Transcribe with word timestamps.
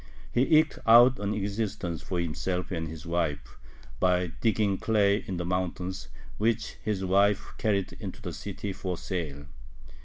He 0.31 0.57
eked 0.57 0.79
out 0.87 1.19
an 1.19 1.35
existence 1.35 2.01
for 2.01 2.19
himself 2.19 2.71
and 2.71 2.87
his 2.87 3.05
wife 3.05 3.59
by 3.99 4.31
digging 4.41 4.79
clay 4.79 5.23
in 5.27 5.37
the 5.37 5.45
mountains, 5.45 6.07
which 6.39 6.77
his 6.81 7.05
wife 7.05 7.53
carried 7.59 7.93
into 7.99 8.19
the 8.19 8.33
city 8.33 8.73
for 8.73 8.97
sale. 8.97 9.45